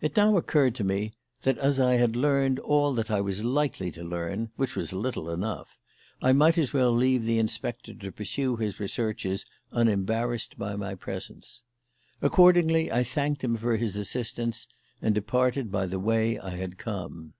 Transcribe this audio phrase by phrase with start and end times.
[0.00, 3.90] It now occurred to me that as I had learned all that I was likely
[3.90, 5.76] to learn, which was little enough,
[6.22, 11.64] I might as well leave the inspector to pursue his researches unembarrassed by my presence.
[12.20, 14.68] Accordingly I thanked him for his assistance
[15.00, 17.32] and departed by the way I had come.